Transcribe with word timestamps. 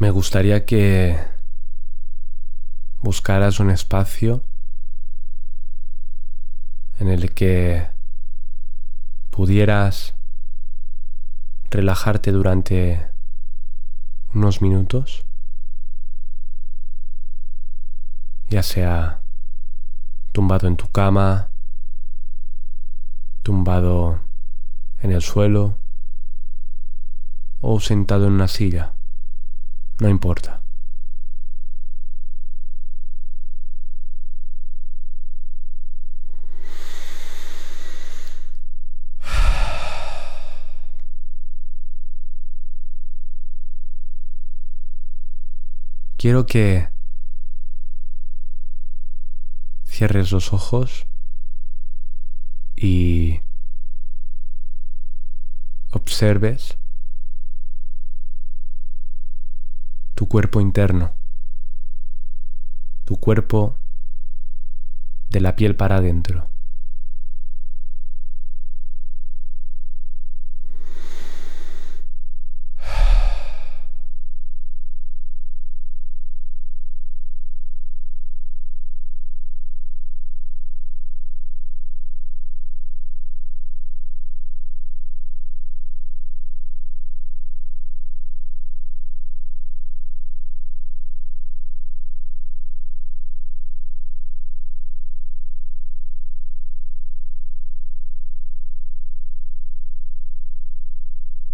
Me 0.00 0.12
gustaría 0.12 0.64
que 0.64 1.18
buscaras 3.00 3.58
un 3.58 3.70
espacio 3.70 4.44
en 7.00 7.08
el 7.08 7.34
que 7.34 7.90
pudieras 9.30 10.14
relajarte 11.72 12.30
durante 12.30 13.10
unos 14.32 14.62
minutos, 14.62 15.26
ya 18.50 18.62
sea 18.62 19.20
tumbado 20.30 20.68
en 20.68 20.76
tu 20.76 20.86
cama, 20.92 21.50
tumbado 23.42 24.20
en 25.02 25.10
el 25.10 25.22
suelo 25.22 25.76
o 27.60 27.80
sentado 27.80 28.28
en 28.28 28.34
una 28.34 28.46
silla, 28.46 28.94
no 30.00 30.08
importa. 30.08 30.62
Quiero 46.16 46.46
que 46.46 46.88
cierres 49.84 50.32
los 50.32 50.52
ojos 50.52 51.06
y 52.74 53.40
observes 55.92 56.76
tu 60.18 60.26
cuerpo 60.26 60.60
interno, 60.60 61.14
tu 63.04 63.20
cuerpo 63.20 63.78
de 65.28 65.40
la 65.40 65.54
piel 65.54 65.76
para 65.76 65.98
adentro. 65.98 66.50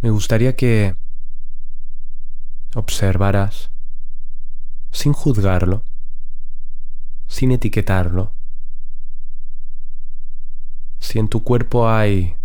Me 0.05 0.11
gustaría 0.11 0.55
que 0.55 0.99
observaras 2.75 3.71
sin 4.91 5.15
juzgarlo, 5.15 5.83
sin 7.27 7.53
etiquetarlo, 7.53 8.35
si 10.99 11.19
en 11.19 11.29
tu 11.29 11.43
cuerpo 11.43 11.89
hay 11.89 12.37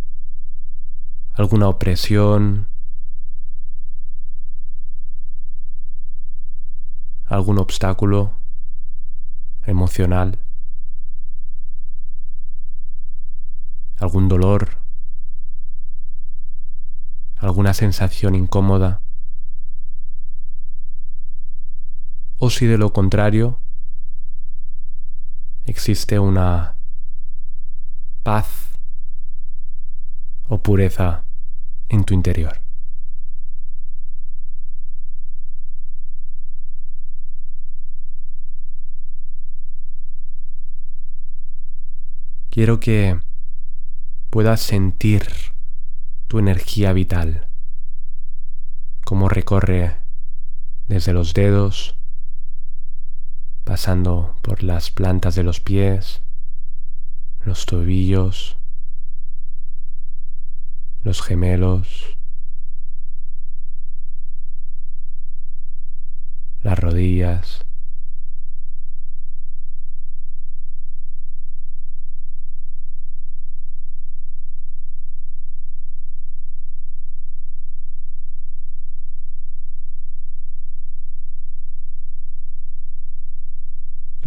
alguna 1.33 1.67
opresión, 1.67 2.69
algún 7.25 7.59
obstáculo 7.59 8.39
emocional, 9.65 10.39
algún 13.97 14.29
dolor 14.29 14.78
alguna 17.39 17.73
sensación 17.73 18.35
incómoda, 18.35 19.01
o 22.37 22.49
si 22.49 22.65
de 22.67 22.77
lo 22.77 22.93
contrario 22.93 23.61
existe 25.65 26.19
una 26.19 26.77
paz 28.23 28.69
o 30.47 30.61
pureza 30.61 31.25
en 31.89 32.03
tu 32.03 32.13
interior. 32.13 32.61
Quiero 42.49 42.79
que 42.79 43.19
puedas 44.29 44.59
sentir 44.61 45.27
tu 46.29 46.37
energía 46.37 46.93
vital, 46.93 47.49
cómo 49.03 49.29
recorre 49.29 49.97
desde 50.87 51.11
los 51.11 51.33
dedos, 51.33 51.97
pasando 53.63 54.37
por 54.43 54.61
las 54.61 54.91
plantas 54.91 55.33
de 55.33 55.41
los 55.41 55.59
pies, 55.59 56.21
los 57.43 57.65
tobillos, 57.65 58.57
los 61.01 61.23
gemelos, 61.23 62.15
las 66.61 66.77
rodillas, 66.77 67.65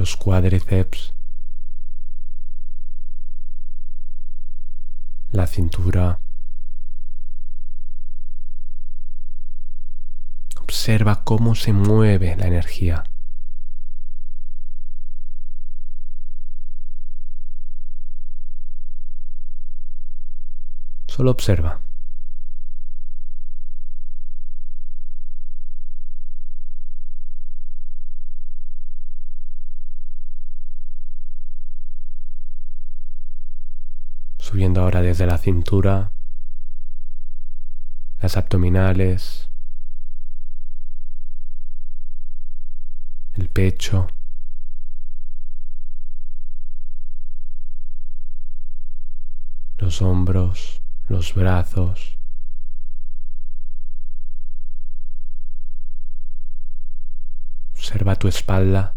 los 0.03 0.17
cuádriceps, 0.17 1.15
la 5.31 5.47
cintura. 5.47 6.19
Observa 10.61 11.23
cómo 11.23 11.55
se 11.55 11.73
mueve 11.73 12.35
la 12.37 12.49
energía. 12.49 13.05
Solo 21.07 21.31
observa. 21.31 21.81
Subiendo 34.63 34.83
ahora 34.83 35.03
desde 35.03 35.27
la 35.27 35.39
cintura, 35.39 36.13
las 38.21 38.37
abdominales, 38.37 39.51
el 43.33 43.49
pecho, 43.49 44.07
los 49.79 50.01
hombros, 50.01 50.81
los 51.09 51.35
brazos, 51.35 52.17
observa 57.73 58.15
tu 58.15 58.29
espalda. 58.29 58.95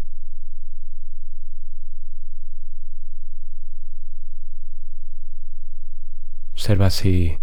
Observa 6.66 6.90
si 6.90 7.38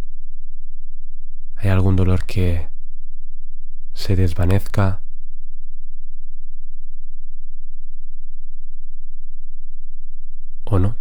hay 1.56 1.70
algún 1.70 1.96
dolor 1.96 2.26
que 2.26 2.68
se 3.94 4.18
desvanezca. 4.18 5.02
¿O 10.66 10.78
no? 10.78 10.98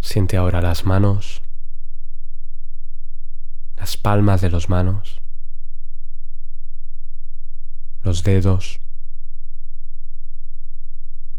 Siente 0.00 0.38
ahora 0.38 0.62
las 0.62 0.86
manos, 0.86 1.42
las 3.76 3.98
palmas 3.98 4.40
de 4.40 4.48
las 4.48 4.70
manos 4.70 5.23
los 8.04 8.22
dedos, 8.22 8.80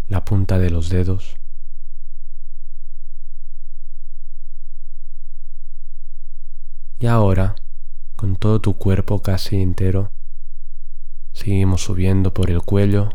la 0.07 0.25
punta 0.25 0.57
de 0.57 0.71
los 0.71 0.89
dedos. 0.89 1.37
Y 6.97 7.05
ahora, 7.05 7.55
con 8.15 8.35
todo 8.35 8.61
tu 8.61 8.79
cuerpo 8.79 9.21
casi 9.21 9.61
entero, 9.61 10.09
seguimos 11.33 11.83
subiendo 11.83 12.33
por 12.33 12.49
el 12.49 12.63
cuello. 12.63 13.09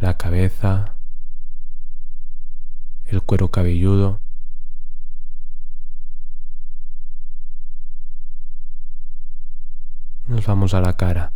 La 0.00 0.18
cabeza, 0.18 0.96
el 3.04 3.22
cuero 3.22 3.52
cabelludo. 3.52 4.21
Nos 10.32 10.46
vamos 10.46 10.72
a 10.72 10.80
la 10.80 10.96
cara. 10.96 11.30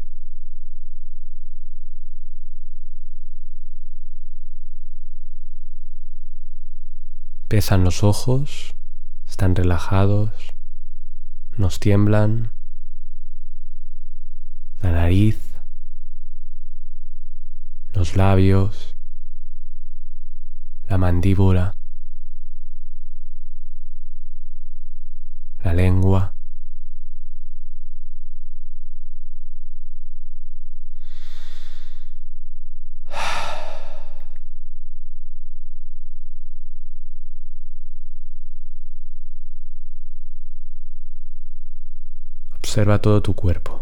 Pesan 7.46 7.84
los 7.84 8.02
ojos, 8.02 8.74
están 9.26 9.54
relajados, 9.54 10.32
nos 11.58 11.78
tiemblan, 11.78 12.54
la 14.80 14.92
nariz, 14.92 15.42
los 17.92 18.16
labios, 18.16 18.96
la 20.88 20.96
mandíbula, 20.96 21.74
la 25.62 25.74
lengua. 25.74 26.35
Observa 42.76 43.00
todo 43.00 43.22
tu 43.22 43.34
cuerpo. 43.34 43.80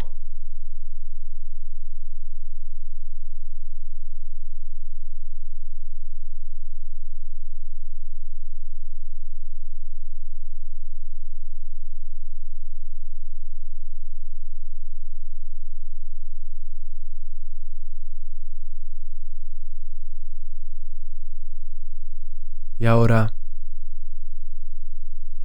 Y 22.79 22.85
ahora, 22.85 23.33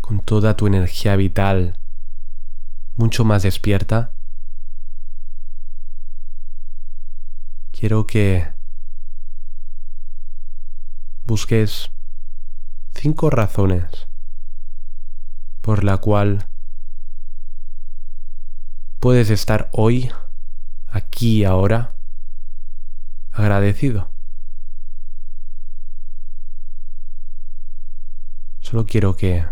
con 0.00 0.20
toda 0.20 0.56
tu 0.56 0.68
energía 0.68 1.16
vital 1.16 1.79
mucho 3.00 3.24
más 3.24 3.42
despierta, 3.42 4.12
quiero 7.72 8.06
que 8.06 8.52
busques 11.24 11.90
cinco 12.92 13.30
razones 13.30 14.06
por 15.62 15.82
la 15.82 15.96
cual 15.96 16.46
puedes 18.98 19.30
estar 19.30 19.70
hoy, 19.72 20.10
aquí 20.86 21.38
y 21.38 21.44
ahora, 21.44 21.96
agradecido. 23.32 24.12
Solo 28.60 28.84
quiero 28.84 29.16
que 29.16 29.46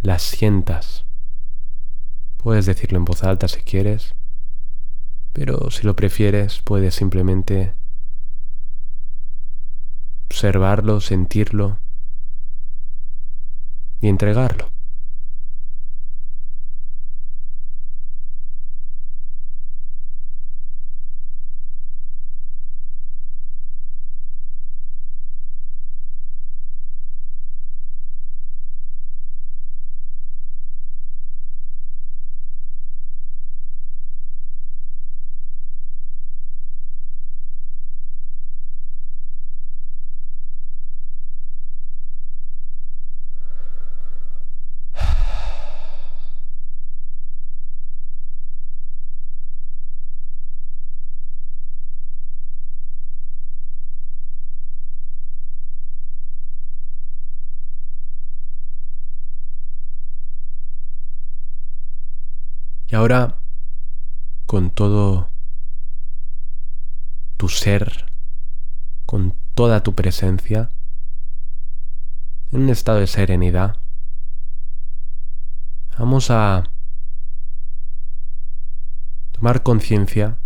las 0.00 0.22
sientas 0.22 1.04
Puedes 2.42 2.66
decirlo 2.66 2.98
en 2.98 3.04
voz 3.04 3.22
alta 3.22 3.46
si 3.46 3.62
quieres, 3.62 4.16
pero 5.32 5.70
si 5.70 5.86
lo 5.86 5.94
prefieres 5.94 6.60
puedes 6.60 6.94
simplemente 6.96 7.76
observarlo, 10.26 11.00
sentirlo 11.00 11.78
y 14.00 14.08
entregarlo. 14.08 14.72
Y 62.92 62.94
ahora, 62.94 63.38
con 64.44 64.68
todo 64.68 65.30
tu 67.38 67.48
ser, 67.48 68.12
con 69.06 69.34
toda 69.54 69.82
tu 69.82 69.94
presencia, 69.94 70.74
en 72.50 72.64
un 72.64 72.68
estado 72.68 72.98
de 72.98 73.06
serenidad, 73.06 73.78
vamos 75.98 76.30
a 76.30 76.64
tomar 79.30 79.62
conciencia 79.62 80.38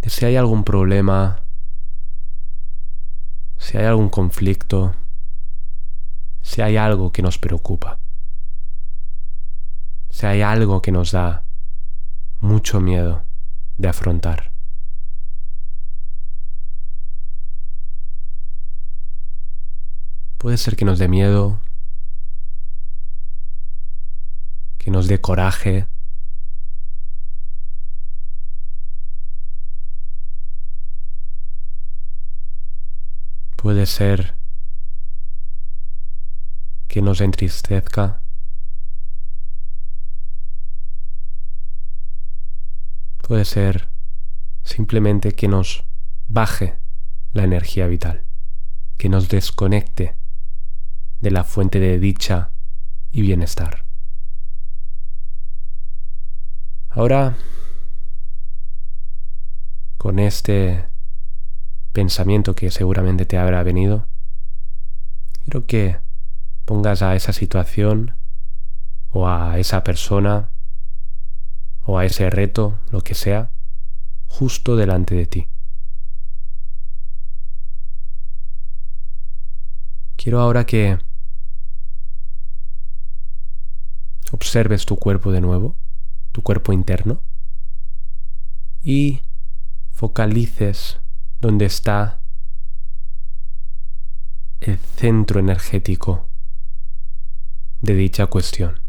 de 0.00 0.10
si 0.10 0.26
hay 0.26 0.36
algún 0.36 0.62
problema, 0.62 1.44
si 3.58 3.78
hay 3.78 3.86
algún 3.86 4.10
conflicto, 4.10 4.94
si 6.40 6.62
hay 6.62 6.76
algo 6.76 7.10
que 7.10 7.22
nos 7.22 7.38
preocupa 7.38 8.01
hay 10.26 10.42
algo 10.42 10.82
que 10.82 10.92
nos 10.92 11.12
da 11.12 11.44
mucho 12.40 12.80
miedo 12.80 13.24
de 13.78 13.88
afrontar. 13.88 14.52
Puede 20.38 20.58
ser 20.58 20.76
que 20.76 20.84
nos 20.84 20.98
dé 20.98 21.08
miedo, 21.08 21.60
que 24.78 24.90
nos 24.90 25.06
dé 25.06 25.20
coraje, 25.20 25.86
puede 33.56 33.86
ser 33.86 34.36
que 36.88 37.00
nos 37.00 37.20
entristezca. 37.20 38.21
Puede 43.22 43.44
ser 43.44 43.88
simplemente 44.62 45.32
que 45.32 45.48
nos 45.48 45.84
baje 46.28 46.78
la 47.32 47.44
energía 47.44 47.86
vital, 47.86 48.24
que 48.98 49.08
nos 49.08 49.28
desconecte 49.28 50.16
de 51.20 51.30
la 51.30 51.44
fuente 51.44 51.80
de 51.80 51.98
dicha 51.98 52.52
y 53.10 53.22
bienestar. 53.22 53.86
Ahora, 56.90 57.36
con 59.96 60.18
este 60.18 60.88
pensamiento 61.92 62.54
que 62.54 62.70
seguramente 62.70 63.24
te 63.24 63.38
habrá 63.38 63.62
venido, 63.62 64.08
quiero 65.44 65.66
que 65.66 66.00
pongas 66.64 67.02
a 67.02 67.14
esa 67.14 67.32
situación 67.32 68.16
o 69.08 69.28
a 69.28 69.58
esa 69.58 69.84
persona 69.84 70.51
o 71.82 71.98
a 71.98 72.04
ese 72.04 72.30
reto, 72.30 72.80
lo 72.90 73.02
que 73.02 73.14
sea, 73.14 73.52
justo 74.26 74.76
delante 74.76 75.14
de 75.14 75.26
ti. 75.26 75.48
Quiero 80.16 80.40
ahora 80.40 80.64
que 80.64 80.98
observes 84.30 84.86
tu 84.86 84.96
cuerpo 84.96 85.32
de 85.32 85.40
nuevo 85.40 85.76
tu 86.32 86.42
cuerpo 86.42 86.72
interno 86.72 87.22
y 88.80 89.20
focalices 89.90 91.00
donde 91.40 91.66
está 91.66 92.20
el 94.60 94.78
centro 94.78 95.38
energético 95.40 96.30
de 97.80 97.94
dicha 97.94 98.26
cuestión. 98.26 98.81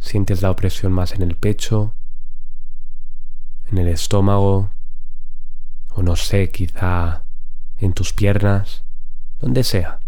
Sientes 0.00 0.42
la 0.42 0.50
opresión 0.50 0.92
más 0.92 1.12
en 1.12 1.22
el 1.22 1.36
pecho, 1.36 1.94
en 3.70 3.78
el 3.78 3.86
estómago, 3.86 4.70
o 5.90 6.02
no 6.02 6.16
sé, 6.16 6.50
quizá 6.50 7.24
en 7.76 7.92
tus 7.92 8.12
piernas, 8.12 8.82
donde 9.38 9.62
sea. 9.62 10.00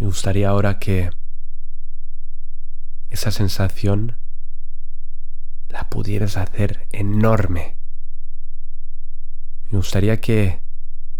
gustaría 0.11 0.49
ahora 0.49 0.77
que 0.77 1.09
esa 3.07 3.31
sensación 3.31 4.17
la 5.69 5.89
pudieras 5.89 6.35
hacer 6.35 6.85
enorme. 6.91 7.77
Me 9.69 9.77
gustaría 9.77 10.19
que 10.19 10.61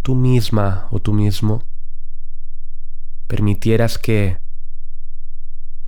tú 0.02 0.16
misma 0.16 0.90
o 0.92 1.00
tú 1.00 1.14
mismo 1.14 1.64
permitieras 3.28 3.98
que 3.98 4.38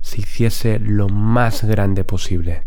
se 0.00 0.22
hiciese 0.22 0.78
lo 0.78 1.10
más 1.10 1.62
grande 1.62 2.04
posible. 2.04 2.64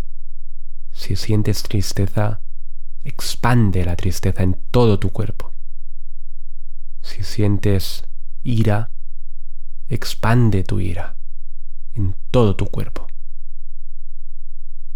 Si 0.91 1.15
sientes 1.15 1.63
tristeza, 1.63 2.41
expande 3.03 3.83
la 3.85 3.95
tristeza 3.95 4.43
en 4.43 4.53
todo 4.69 4.99
tu 4.99 5.11
cuerpo. 5.11 5.55
Si 7.01 7.23
sientes 7.23 8.03
ira, 8.43 8.91
expande 9.89 10.63
tu 10.63 10.79
ira 10.79 11.17
en 11.93 12.15
todo 12.31 12.55
tu 12.55 12.67
cuerpo. 12.67 13.07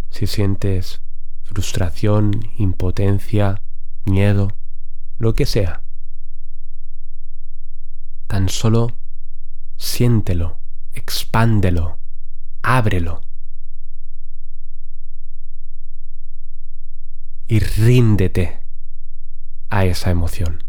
Si 0.10 0.28
sientes 0.28 1.02
frustración, 1.44 2.32
impotencia, 2.58 3.62
miedo, 4.06 4.50
lo 5.18 5.34
que 5.34 5.46
sea, 5.46 5.84
tan 8.28 8.50
solo 8.50 8.98
siéntelo, 9.78 10.60
expándelo, 10.94 12.00
ábrelo. 12.62 13.24
Y 17.48 17.60
ríndete 17.60 18.66
a 19.70 19.86
esa 19.86 20.12
emoción. 20.12 20.64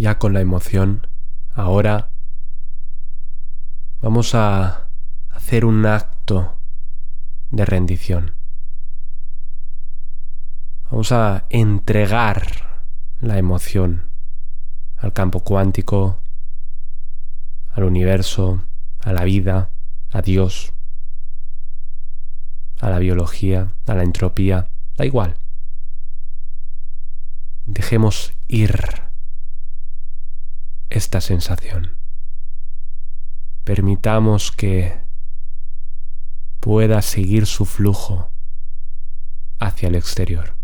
Ya 0.00 0.18
con 0.18 0.32
la 0.32 0.40
emoción, 0.40 1.06
ahora 1.52 2.10
vamos 4.00 4.34
a 4.34 4.88
hacer 5.28 5.66
un 5.66 5.84
acto 5.84 6.58
de 7.50 7.66
rendición. 7.66 8.34
Vamos 10.90 11.12
a 11.12 11.44
entregar 11.50 12.86
la 13.20 13.36
emoción 13.36 14.10
al 14.96 15.12
campo 15.12 15.44
cuántico, 15.44 16.22
al 17.70 17.84
universo, 17.84 18.64
a 19.02 19.12
la 19.12 19.24
vida, 19.24 19.70
a 20.10 20.22
Dios, 20.22 20.72
a 22.80 22.88
la 22.88 22.98
biología, 22.98 23.74
a 23.86 23.94
la 23.94 24.02
entropía, 24.02 24.66
da 24.96 25.04
igual. 25.04 25.36
Dejemos 27.66 28.32
ir 28.48 29.09
esta 30.90 31.20
sensación. 31.20 31.96
Permitamos 33.64 34.50
que 34.50 35.00
pueda 36.60 37.00
seguir 37.00 37.46
su 37.46 37.64
flujo 37.64 38.30
hacia 39.58 39.88
el 39.88 39.94
exterior. 39.94 40.56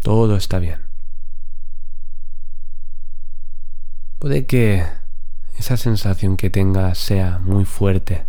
Todo 0.00 0.36
está 0.36 0.58
bien. 0.58 0.88
Puede 4.18 4.46
que 4.46 5.01
esa 5.62 5.76
sensación 5.76 6.36
que 6.36 6.50
tengas 6.50 6.98
sea 6.98 7.38
muy 7.38 7.64
fuerte. 7.64 8.26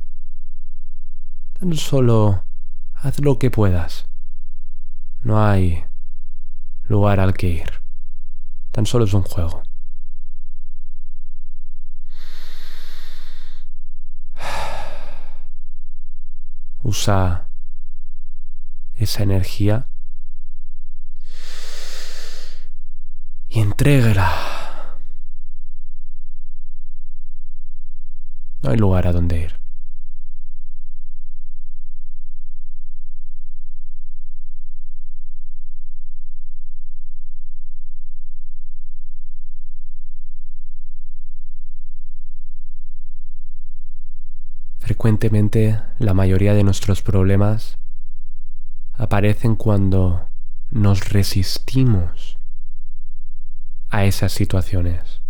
Tan 1.60 1.74
solo 1.74 2.46
haz 2.94 3.20
lo 3.22 3.40
que 3.40 3.50
puedas. 3.50 4.06
No 5.24 5.44
hay 5.44 5.84
lugar 6.84 7.20
al 7.20 7.34
que 7.34 7.50
ir. 7.50 7.82
Tan 8.70 8.86
solo 8.86 9.06
es 9.06 9.16
un 9.16 9.24
juego. 9.24 9.64
Usa 16.84 17.48
esa 18.94 19.24
energía 19.24 19.88
y 23.48 23.60
entrégala 23.60 24.53
No 28.64 28.70
hay 28.70 28.78
lugar 28.78 29.08
a 29.08 29.12
donde 29.12 29.42
ir. 29.42 29.60
Frecuentemente 44.80 45.82
la 46.00 46.14
mayoría 46.14 46.54
de 46.54 46.64
nuestros 46.64 47.02
problemas 47.02 47.76
aparecen 48.94 49.56
cuando 49.56 50.30
nos 50.70 51.10
resistimos 51.10 52.38
a 53.90 54.06
esas 54.06 54.32
situaciones. 54.32 55.22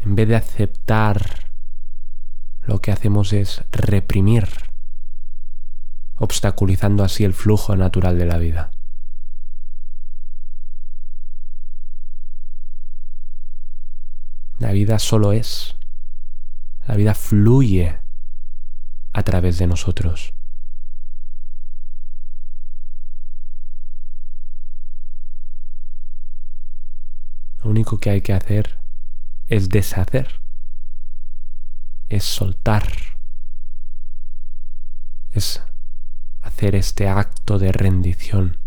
En 0.00 0.16
vez 0.16 0.28
de 0.28 0.36
aceptar, 0.36 1.41
lo 2.66 2.80
que 2.80 2.92
hacemos 2.92 3.32
es 3.32 3.64
reprimir, 3.72 4.48
obstaculizando 6.14 7.04
así 7.04 7.24
el 7.24 7.34
flujo 7.34 7.76
natural 7.76 8.18
de 8.18 8.26
la 8.26 8.38
vida. 8.38 8.70
La 14.58 14.70
vida 14.70 15.00
solo 15.00 15.32
es. 15.32 15.74
La 16.86 16.94
vida 16.94 17.14
fluye 17.14 17.98
a 19.12 19.22
través 19.24 19.58
de 19.58 19.66
nosotros. 19.66 20.34
Lo 27.62 27.70
único 27.70 27.98
que 27.98 28.10
hay 28.10 28.20
que 28.20 28.32
hacer 28.32 28.78
es 29.48 29.68
deshacer, 29.68 30.40
es 32.12 32.24
soltar, 32.24 32.92
es 35.30 35.62
hacer 36.42 36.74
este 36.74 37.08
acto 37.08 37.58
de 37.58 37.72
rendición. 37.72 38.58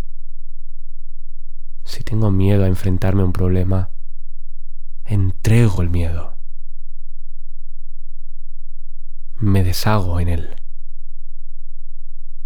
Si 1.83 2.03
tengo 2.03 2.31
miedo 2.31 2.63
a 2.63 2.67
enfrentarme 2.67 3.21
a 3.21 3.25
un 3.25 3.33
problema, 3.33 3.91
entrego 5.03 5.83
el 5.83 5.91
miedo. 5.91 6.39
Me 9.37 9.63
deshago 9.63 10.19
en 10.19 10.29
él. 10.29 10.55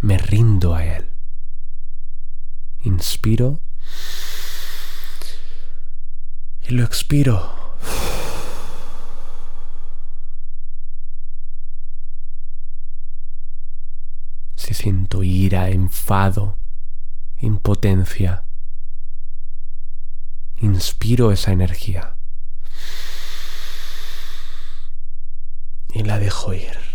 Me 0.02 0.18
rindo 0.18 0.76
a 0.76 0.84
él. 0.84 1.14
Inspiro 2.84 3.62
y 6.68 6.72
lo 6.74 6.84
expiro. 6.84 7.60
Si 14.70 14.74
ira, 15.24 15.70
enfado, 15.70 16.58
impotencia, 17.38 18.44
inspiro 20.62 21.32
esa 21.32 21.52
energía 21.52 22.16
y 25.94 26.04
la 26.04 26.20
dejo 26.20 26.54
ir. 26.54 26.89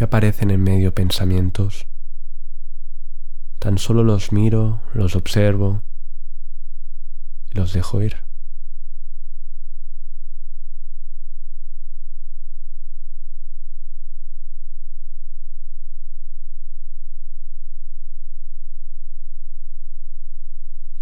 Si 0.00 0.04
aparecen 0.04 0.50
en 0.50 0.62
medio 0.62 0.94
pensamientos, 0.94 1.86
tan 3.58 3.76
solo 3.76 4.02
los 4.02 4.32
miro, 4.32 4.80
los 4.94 5.14
observo 5.14 5.82
y 7.50 7.58
los 7.58 7.74
dejo 7.74 8.00
ir. 8.00 8.16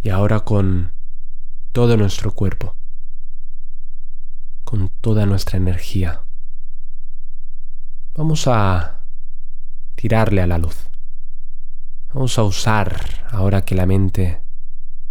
Y 0.03 0.09
ahora 0.09 0.41
con 0.41 0.93
todo 1.71 1.97
nuestro 1.97 2.35
cuerpo, 2.35 2.75
con 4.65 4.89
toda 5.01 5.25
nuestra 5.25 5.57
energía, 5.57 6.25
Vamos 8.19 8.49
a 8.49 9.05
tirarle 9.95 10.43
a 10.43 10.49
la 10.49 10.59
luz. 10.59 10.91
Vamos 12.13 12.37
a 12.37 12.43
usar, 12.43 13.01
ahora 13.31 13.65
que 13.65 13.77
la 13.77 13.87
mente 13.87 14.43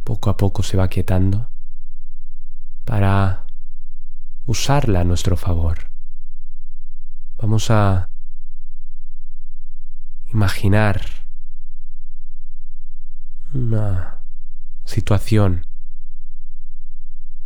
poco 0.04 0.30
a 0.30 0.36
poco 0.36 0.62
se 0.62 0.76
va 0.76 0.90
quietando, 0.90 1.50
para 2.84 3.48
usarla 4.46 5.00
a 5.00 5.04
nuestro 5.06 5.38
favor. 5.38 5.90
Vamos 7.38 7.72
a 7.72 8.10
imaginar 10.26 11.00
una 13.54 14.22
situación 14.84 15.66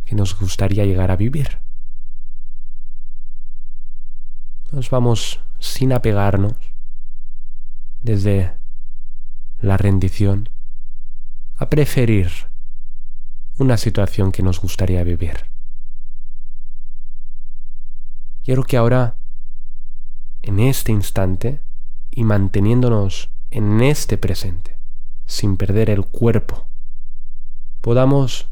que 0.04 0.16
nos 0.16 0.36
gustaría 0.36 0.84
llegar 0.86 1.12
a 1.12 1.16
vivir. 1.16 1.60
Nos 4.72 4.90
vamos 4.90 5.38
sin 5.62 5.92
apegarnos 5.92 6.54
desde 8.00 8.58
la 9.58 9.76
rendición 9.76 10.48
a 11.54 11.70
preferir 11.70 12.32
una 13.58 13.76
situación 13.76 14.32
que 14.32 14.42
nos 14.42 14.60
gustaría 14.60 15.04
vivir. 15.04 15.46
Quiero 18.42 18.64
que 18.64 18.76
ahora, 18.76 19.16
en 20.42 20.58
este 20.58 20.90
instante, 20.90 21.62
y 22.10 22.24
manteniéndonos 22.24 23.30
en 23.50 23.82
este 23.82 24.18
presente, 24.18 24.80
sin 25.26 25.56
perder 25.56 25.90
el 25.90 26.04
cuerpo, 26.04 26.66
podamos 27.80 28.48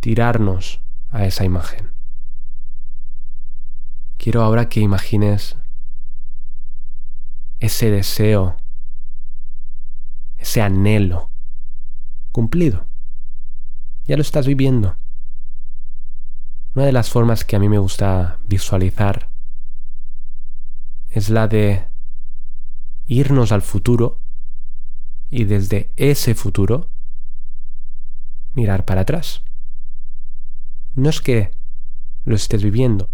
tirarnos 0.00 0.82
a 1.08 1.24
esa 1.24 1.44
imagen. 1.44 1.91
Quiero 4.22 4.42
ahora 4.42 4.68
que 4.68 4.78
imagines 4.78 5.56
ese 7.58 7.90
deseo, 7.90 8.56
ese 10.36 10.62
anhelo 10.62 11.28
cumplido. 12.30 12.86
Ya 14.04 14.14
lo 14.14 14.22
estás 14.22 14.46
viviendo. 14.46 14.96
Una 16.76 16.84
de 16.84 16.92
las 16.92 17.10
formas 17.10 17.44
que 17.44 17.56
a 17.56 17.58
mí 17.58 17.68
me 17.68 17.78
gusta 17.78 18.38
visualizar 18.46 19.32
es 21.10 21.28
la 21.28 21.48
de 21.48 21.88
irnos 23.06 23.50
al 23.50 23.62
futuro 23.62 24.20
y 25.30 25.46
desde 25.46 25.92
ese 25.96 26.36
futuro 26.36 26.92
mirar 28.54 28.84
para 28.84 29.00
atrás. 29.00 29.42
No 30.94 31.10
es 31.10 31.20
que 31.20 31.50
lo 32.24 32.36
estés 32.36 32.62
viviendo, 32.62 33.08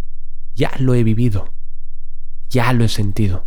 ya 0.58 0.72
lo 0.80 0.94
he 0.94 1.04
vivido, 1.04 1.54
ya 2.50 2.72
lo 2.72 2.84
he 2.84 2.88
sentido. 2.88 3.44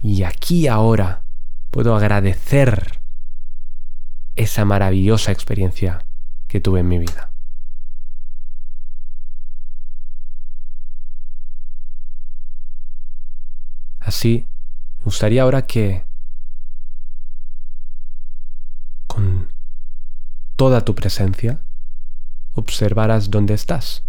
Y 0.00 0.22
aquí 0.22 0.66
ahora 0.66 1.24
puedo 1.70 1.94
agradecer 1.94 3.02
esa 4.34 4.64
maravillosa 4.64 5.30
experiencia 5.30 6.06
que 6.48 6.58
tuve 6.58 6.80
en 6.80 6.88
mi 6.88 6.98
vida. 6.98 7.32
Así, 14.00 14.46
me 14.96 15.04
gustaría 15.04 15.42
ahora 15.42 15.66
que 15.66 16.06
con 19.06 19.52
toda 20.56 20.82
tu 20.82 20.94
presencia 20.94 21.62
observaras 22.54 23.30
dónde 23.30 23.52
estás. 23.52 24.05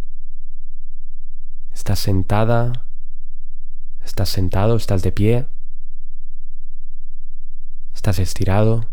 ¿Estás 1.78 2.00
sentada? 2.00 2.88
¿Estás 4.04 4.30
sentado? 4.30 4.76
¿Estás 4.76 5.04
de 5.04 5.12
pie? 5.12 5.48
¿Estás 7.94 8.18
estirado? 8.18 8.90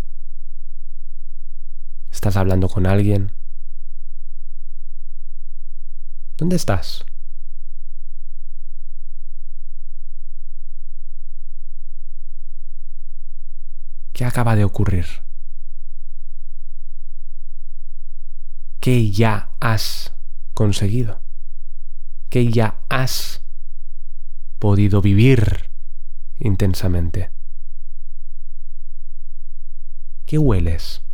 ¿Estás 2.10 2.36
hablando 2.36 2.68
con 2.68 2.86
alguien? 2.86 3.32
¿Dónde 6.36 6.56
estás? 6.56 7.06
¿Qué 14.12 14.26
acaba 14.26 14.56
de 14.56 14.64
ocurrir? 14.64 15.06
¿Qué 18.78 19.10
ya 19.10 19.50
has 19.58 20.12
conseguido? 20.52 21.23
que 22.34 22.50
ya 22.50 22.82
has 22.88 23.44
podido 24.58 25.00
vivir 25.00 25.70
intensamente. 26.40 27.30
¿Qué 30.26 30.38
hueles? 30.38 31.04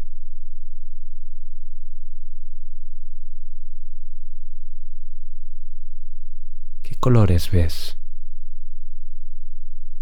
¿Qué 6.81 6.97
colores 6.99 7.51
ves? 7.51 7.99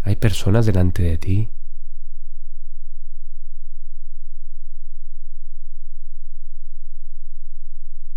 ¿Hay 0.03 0.15
personas 0.15 0.65
delante 0.65 1.03
de 1.03 1.17
ti? 1.17 1.49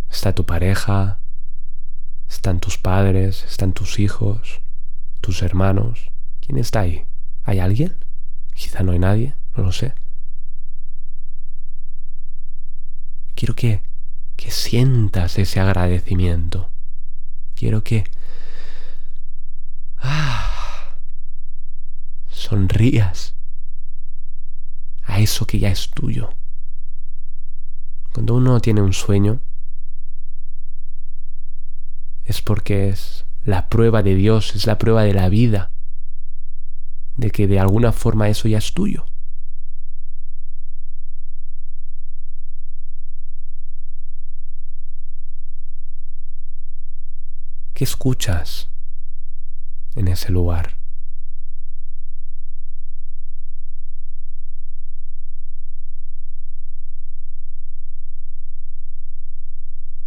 ¿Está 0.09 0.33
tu 0.33 0.47
pareja? 0.47 1.22
¿Están 2.43 2.59
tus 2.59 2.77
padres? 2.77 3.45
¿Están 3.45 3.73
tus 3.73 4.01
hijos? 4.01 4.63
¿Tus 5.21 5.43
hermanos? 5.43 6.11
¿Quién 6.41 6.59
está 6.59 6.81
ahí? 6.81 7.07
¿Hay 7.45 7.61
alguien? 7.61 8.05
Quizá 8.53 8.83
no 8.83 8.91
hay 8.91 8.99
nadie, 8.99 9.37
no 9.57 9.63
lo 9.63 9.71
sé. 9.71 9.95
Quiero 13.37 13.55
que, 13.55 13.85
que 14.35 14.51
sientas 14.51 15.39
ese 15.39 15.61
agradecimiento. 15.61 16.73
Quiero 17.55 17.85
que... 17.85 18.11
Ah, 19.99 20.99
sonrías 22.29 23.37
a 25.05 25.21
eso 25.21 25.47
que 25.47 25.61
ya 25.61 25.71
es 25.71 25.91
tuyo. 25.91 26.31
Cuando 28.13 28.35
uno 28.35 28.59
tiene 28.59 28.83
un 28.83 28.95
sueño, 28.95 29.41
es 32.33 32.41
porque 32.41 32.89
es 32.89 33.27
la 33.45 33.69
prueba 33.69 34.03
de 34.03 34.15
Dios, 34.15 34.57
es 34.57 34.67
la 34.67 34.79
prueba 34.79 35.03
de 35.03 35.13
la 35.13 35.29
vida, 35.29 35.71
de 37.19 37.31
que 37.31 37.47
de 37.47 37.61
alguna 37.61 37.93
forma 37.93 38.31
eso 38.31 38.49
ya 38.49 38.57
es 38.57 38.73
tuyo. 38.73 39.05
¿Qué 47.75 47.85
escuchas 47.85 48.71
en 49.95 50.09
ese 50.09 50.33
lugar? 50.33 50.79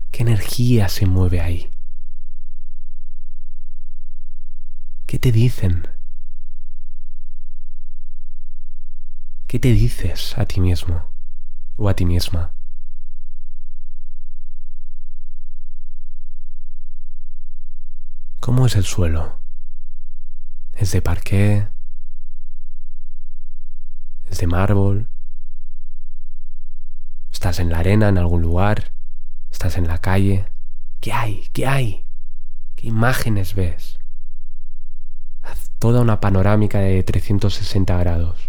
¿Qué 0.09 0.23
energía 0.23 0.89
se 0.89 1.05
mueve 1.05 1.41
ahí? 1.41 1.74
¿Qué 5.07 5.19
te 5.19 5.31
dicen? 5.31 5.87
¿Qué 9.47 9.59
te 9.59 9.71
dices 9.71 10.35
a 10.37 10.45
ti 10.45 10.59
mismo 10.59 11.11
o 11.77 11.89
a 11.89 11.95
ti 11.95 12.05
misma? 12.05 12.53
¿Cómo 18.39 18.65
es 18.65 18.75
el 18.75 18.83
suelo? 18.83 19.41
¿Es 20.73 20.91
de 20.91 21.03
parqué? 21.03 21.67
¿Es 24.25 24.39
de 24.39 24.47
mármol? 24.47 25.07
¿Estás 27.31 27.59
en 27.59 27.69
la 27.69 27.79
arena 27.79 28.09
en 28.09 28.17
algún 28.17 28.41
lugar? 28.41 28.91
¿Estás 29.51 29.77
en 29.77 29.87
la 29.87 29.99
calle? 29.99 30.51
¿Qué 30.99 31.13
hay? 31.13 31.47
¿Qué 31.53 31.67
hay? 31.67 32.07
¿Qué 32.75 32.87
imágenes 32.87 33.53
ves? 33.53 33.94
Toda 35.79 36.01
una 36.01 36.19
panorámica 36.19 36.79
de 36.79 37.03
360 37.03 37.97
grados. 37.97 38.39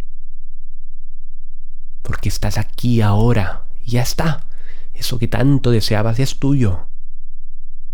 Porque 2.03 2.29
estás 2.29 2.59
aquí 2.59 3.01
ahora. 3.01 3.65
Ya 3.85 4.03
está. 4.03 4.47
Eso 4.93 5.19
que 5.19 5.29
tanto 5.29 5.71
deseabas 5.71 6.17
ya 6.17 6.25
es 6.25 6.39
tuyo. 6.39 6.89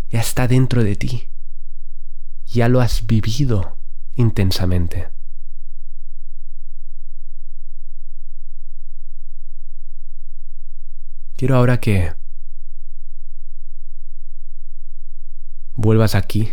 Ya 0.09 0.21
está 0.21 0.47
dentro 0.47 0.83
de 0.83 0.95
ti 0.95 1.29
ya 2.53 2.69
lo 2.69 2.81
has 2.81 3.05
vivido 3.07 3.77
intensamente. 4.15 5.09
Quiero 11.35 11.57
ahora 11.57 11.79
que 11.79 12.13
vuelvas 15.73 16.15
aquí, 16.15 16.51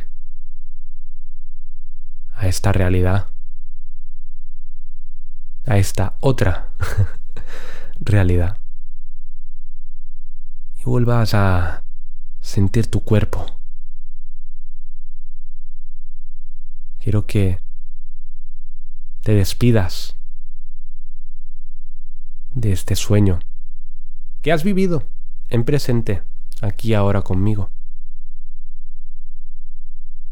a 2.40 2.46
esta 2.46 2.72
realidad, 2.72 3.29
a 5.66 5.76
esta 5.76 6.16
otra 6.20 6.72
realidad, 8.00 8.57
y 10.79 10.85
vuelvas 10.85 11.35
a 11.35 11.85
sentir 12.40 12.90
tu 12.90 13.05
cuerpo. 13.05 13.44
Quiero 16.98 17.26
que 17.26 17.61
te 19.22 19.35
despidas 19.35 20.16
de 22.55 22.72
este 22.72 22.96
sueño 22.96 23.40
que 24.40 24.50
has 24.50 24.64
vivido 24.64 25.07
en 25.50 25.64
presente, 25.64 26.22
aquí 26.62 26.94
ahora 26.94 27.20
conmigo. 27.20 27.70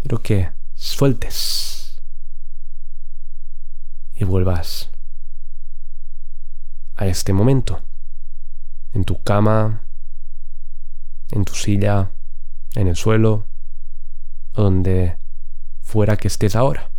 Quiero 0.00 0.22
que 0.22 0.52
sueltes 0.74 1.67
y 4.18 4.24
vuelvas 4.24 4.90
a 6.96 7.07
este 7.07 7.33
momento, 7.33 7.81
en 8.92 9.04
tu 9.04 9.22
cama, 9.22 9.85
en 11.31 11.44
tu 11.44 11.54
silla, 11.54 12.11
en 12.74 12.88
el 12.88 12.96
suelo, 12.96 13.46
donde 14.52 15.16
fuera 15.81 16.16
que 16.16 16.26
estés 16.26 16.57
ahora. 16.57 16.90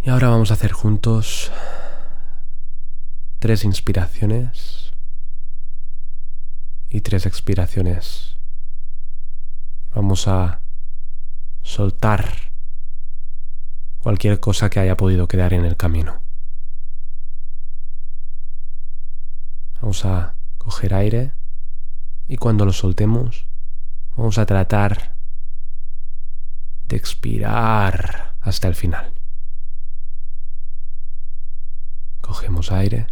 Y 0.00 0.10
ahora 0.10 0.28
vamos 0.28 0.52
a 0.52 0.54
hacer 0.54 0.70
juntos 0.70 1.50
tres 3.40 3.64
inspiraciones 3.64 4.92
y 6.88 7.00
tres 7.00 7.26
expiraciones. 7.26 8.35
Vamos 9.96 10.28
a 10.28 10.60
soltar 11.62 12.52
cualquier 13.98 14.40
cosa 14.40 14.68
que 14.68 14.78
haya 14.78 14.94
podido 14.94 15.26
quedar 15.26 15.54
en 15.54 15.64
el 15.64 15.78
camino. 15.78 16.20
Vamos 19.80 20.04
a 20.04 20.34
coger 20.58 20.92
aire 20.92 21.32
y 22.28 22.36
cuando 22.36 22.66
lo 22.66 22.74
soltemos, 22.74 23.48
vamos 24.18 24.36
a 24.36 24.44
tratar 24.44 25.16
de 26.88 26.96
expirar 26.96 28.36
hasta 28.42 28.68
el 28.68 28.74
final. 28.74 29.14
Cogemos 32.20 32.70
aire. 32.70 33.06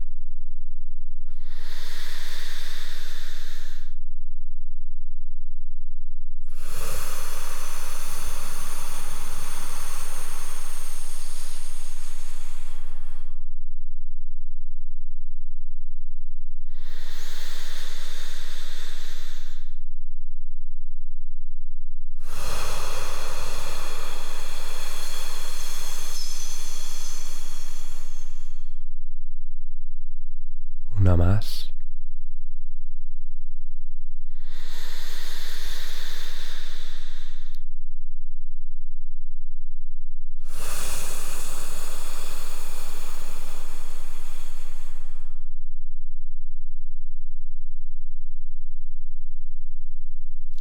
más. 31.17 31.75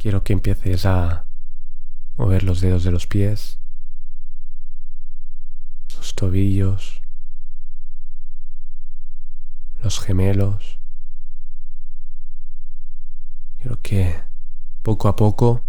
Quiero 0.04 0.22
que 0.22 0.34
empieces 0.34 0.84
a 0.84 1.24
mover 2.18 2.42
los 2.42 2.60
dedos 2.60 2.84
de 2.84 2.90
los 2.90 3.06
pies, 3.06 3.58
los 5.96 6.14
tobillos, 6.14 7.00
los 9.82 9.98
gemelos. 10.00 10.78
Quiero 13.56 13.80
que 13.80 14.22
poco 14.82 15.08
a 15.08 15.16
poco 15.16 15.64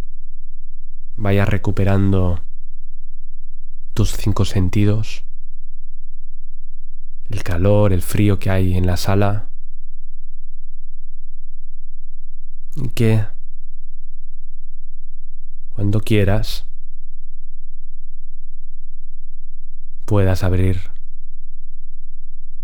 vayas 1.15 1.48
recuperando 1.48 2.43
tus 3.93 4.17
cinco 4.17 4.43
sentidos, 4.43 5.24
el 7.30 7.41
calor, 7.43 7.93
el 7.93 8.02
frío 8.02 8.38
que 8.38 8.50
hay 8.50 8.76
en 8.76 8.86
la 8.86 8.98
sala, 8.98 9.48
Y 12.76 12.89
que 12.89 13.35
cuando 15.76 16.00
quieras 16.00 16.66
puedas 20.06 20.44
abrir 20.44 20.80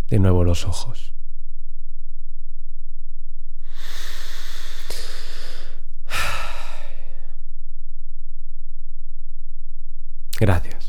de 0.08 0.20
nuevo 0.20 0.46
los 0.46 0.66
ojos. 0.66 1.14
Gracias. 10.40 10.81